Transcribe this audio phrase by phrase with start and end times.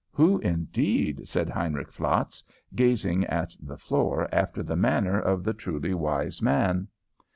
[0.13, 5.93] "Who, indeed?" said Heinrich Flatz, gazing at the floor after the manner of the truly
[5.93, 6.87] wise man.